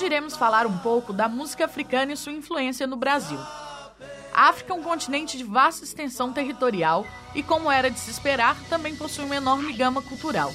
[0.00, 3.38] Hoje iremos falar um pouco da música africana e sua influência no Brasil.
[4.32, 8.56] A África é um continente de vasta extensão territorial e, como era de se esperar,
[8.70, 10.54] também possui uma enorme gama cultural.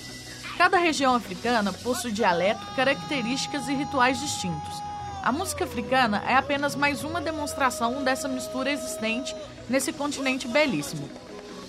[0.58, 4.81] Cada região africana possui dialeto, características e rituais distintos.
[5.22, 9.36] A música africana é apenas mais uma demonstração dessa mistura existente
[9.70, 11.08] nesse continente belíssimo.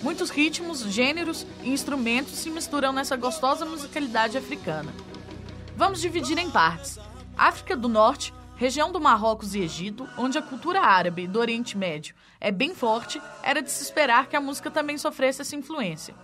[0.01, 4.91] Muitos ritmos, gêneros e instrumentos se misturam nessa gostosa musicalidade africana.
[5.75, 6.97] Vamos dividir em partes.
[7.37, 12.15] África do Norte, região do Marrocos e Egito, onde a cultura árabe do Oriente Médio
[12.41, 16.15] é bem forte, era de se esperar que a música também sofresse essa influência.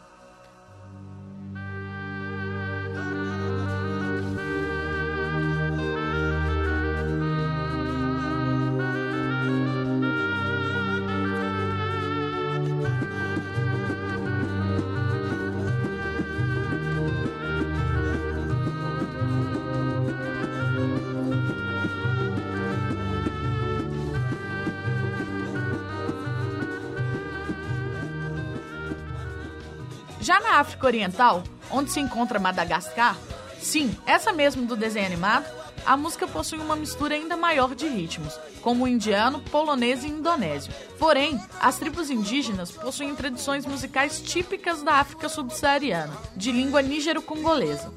[30.24, 33.18] Já na África Oriental, onde se encontra Madagascar,
[33.60, 35.46] sim, essa mesmo do desenho animado,
[35.86, 40.72] a música possui uma mistura ainda maior de ritmos, como o indiano, polonês e indonésio.
[40.98, 47.92] Porém, as tribos indígenas possuem tradições musicais típicas da África subsaariana, de língua nígero-congolesa.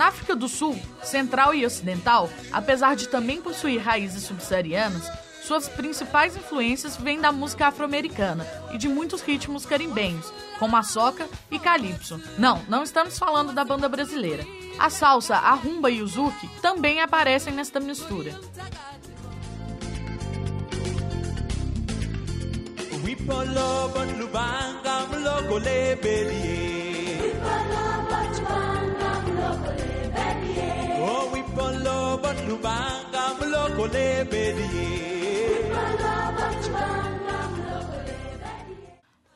[0.00, 5.06] Na África do Sul, Central e Ocidental, apesar de também possuir raízes subsaarianas,
[5.42, 11.28] suas principais influências vêm da música afro-americana e de muitos ritmos carimbenhos, como a soca
[11.50, 12.18] e calypso.
[12.38, 14.42] Não, não estamos falando da banda brasileira.
[14.78, 18.40] A salsa, a rumba e o zouk também aparecem nesta mistura.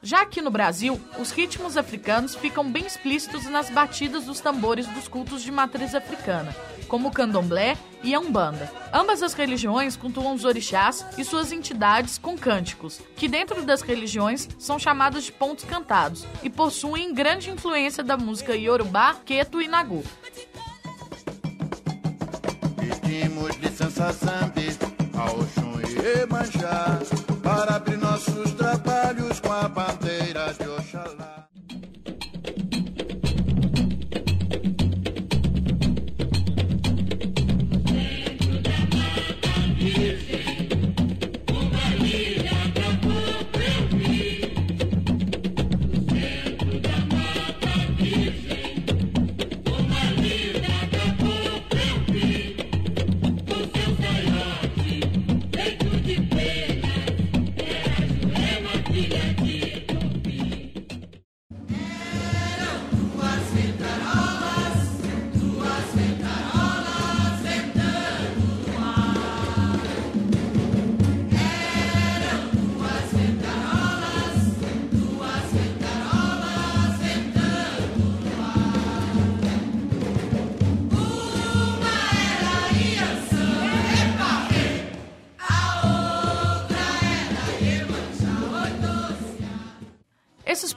[0.02, 5.08] Já aqui no Brasil, os ritmos africanos ficam bem explícitos nas batidas dos tambores dos
[5.08, 6.54] cultos de matriz africana,
[6.88, 8.70] como o candomblé e a umbanda.
[8.92, 14.46] Ambas as religiões cultuam os orixás e suas entidades com cânticos, que dentro das religiões
[14.58, 20.04] são chamados de pontos cantados e possuem grande influência da música iorubá, queto e nagu.
[23.14, 24.76] Pedimos licença Zambi,
[25.16, 26.98] ao Oxum e Emanjá,
[27.44, 29.68] para abrir nossos trabalhos com a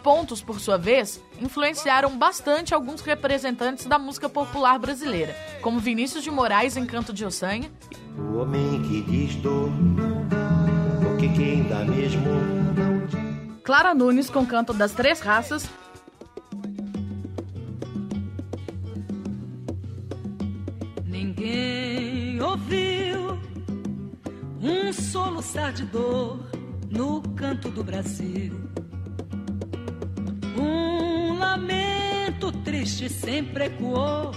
[0.08, 6.32] pontos, por sua vez, influenciaram bastante alguns representantes da música popular brasileira, como Vinícius de
[6.32, 7.70] Moraes em Canto de Ossanha,
[8.18, 9.70] O homem que diz dor,
[11.04, 13.62] porque quem dá mesmo não diz.
[13.66, 15.70] Clara Nunes com Canto das Três Raças
[21.04, 23.38] Ninguém ouviu
[24.62, 26.40] um soluçar de dor
[26.90, 28.67] no canto do Brasil.
[32.78, 34.32] triste sempre ecoou,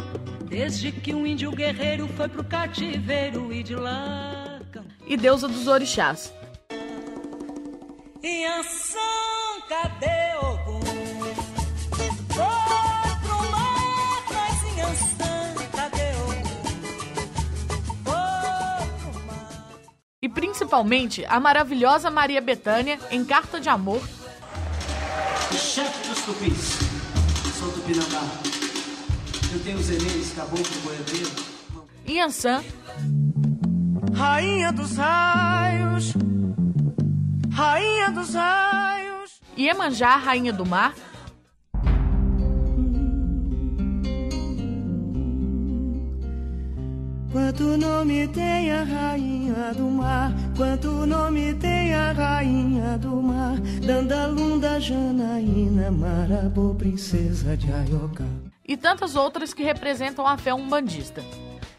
[0.49, 4.61] desde que um índio guerreiro foi pro cativeiro e de lá.
[5.07, 6.33] E deusa dos orixás.
[8.23, 8.99] e Iansã,
[9.69, 10.81] cadê Ogum?
[20.23, 24.01] E principalmente a maravilhosa Maria Bethânia em Carta de Amor.
[25.53, 26.79] Chefe dos Tupis,
[27.61, 28.23] sou tupinambá.
[29.53, 31.31] Eu tenho os eneis, caboclo, boiadeiro.
[32.09, 32.65] Yansan.
[34.15, 36.15] Rainha dos raios,
[37.53, 39.41] rainha dos raios.
[39.57, 40.95] Iemanjá, rainha do mar.
[47.51, 54.79] Quanto nome tem a rainha do mar, quanto nome tem a rainha do mar, Dandalunda,
[54.79, 58.25] Janaína, Marabô, princesa de Ayoka.
[58.65, 61.25] E tantas outras que representam a fé umbandista.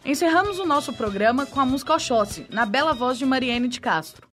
[0.04, 4.31] Encerramos o nosso programa com a música Oxóssi, na bela voz de Mariene de Castro.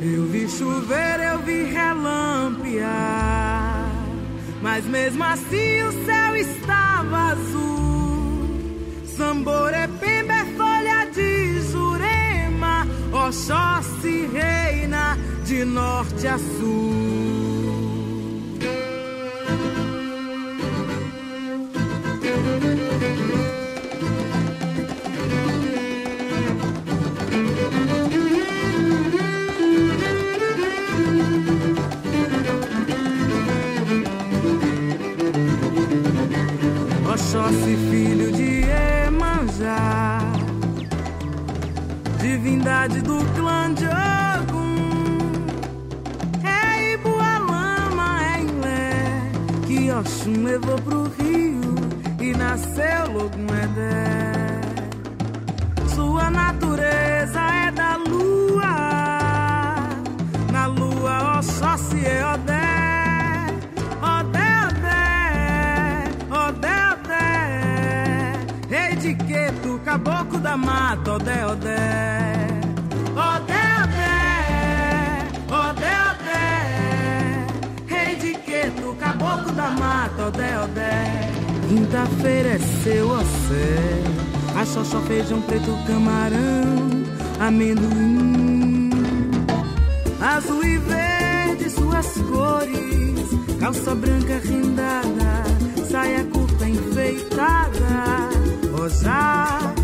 [0.00, 2.86] Eu vi chover, eu vi relampear,
[4.62, 8.48] mas mesmo assim o céu estava azul.
[9.16, 17.47] Samborepemba é folha de Jurema, Oxóssi reina de norte a sul.
[42.78, 45.46] Divindade do clã de Ogum.
[46.44, 49.32] É Ibualama, é Ilé,
[49.66, 51.74] que Oxum levou pro rio
[52.20, 54.60] e nasceu Logumedé.
[55.94, 58.76] Sua natureza é da lua,
[60.52, 62.68] na lua Oxóssi é Odé.
[64.00, 65.04] Odé, Odé,
[66.30, 67.26] Odé, Odé,
[68.68, 71.46] rei de Queto, caboclo da mata, Odé.
[71.46, 72.37] Odé,
[79.70, 81.30] mata, Odé, Odé.
[81.68, 84.02] Quinta-feira é seu océ,
[84.56, 87.04] a xoxó, feijão preto, camarão,
[87.40, 88.90] amendoim.
[90.20, 95.44] Azul e verde suas cores, calça branca rendada,
[95.90, 98.30] saia curta enfeitada,
[98.76, 99.74] rosá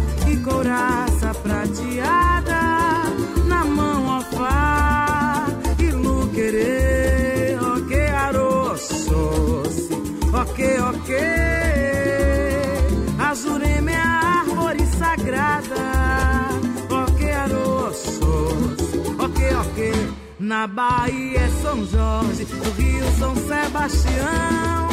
[20.45, 24.89] Na Bahia é São Jorge, no Rio São Sebastião.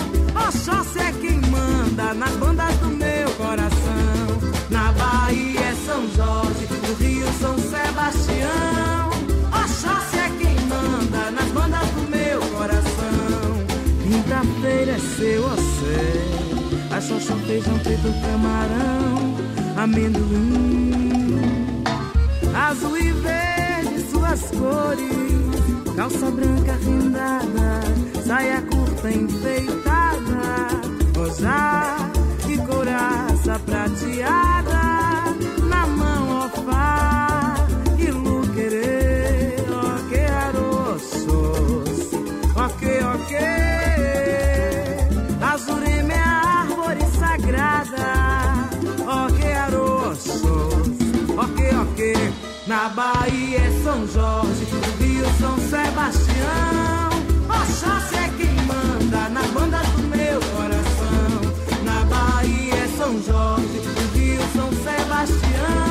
[0.48, 4.52] Oxóssi é quem manda nas bandas do meu coração.
[4.70, 9.10] Na Bahia é São Jorge, no Rio São Sebastião.
[9.62, 13.66] Oxóssi é quem manda nas bandas do meu coração.
[14.04, 19.36] Quinta-feira é seu océ, a xoxó, feijão preto, camarão,
[19.76, 21.44] amendoim.
[22.56, 23.61] Azul e verde
[24.40, 27.82] cores, calça branca rendada,
[28.26, 30.70] saia curta enfeitada,
[31.18, 32.11] rosá
[52.72, 57.10] Na Bahia é São Jorge, no Rio São Sebastião.
[57.50, 61.84] Oxóssi é quem manda nas bandas do meu coração.
[61.84, 65.91] Na Bahia é São Jorge, no Rio São Sebastião.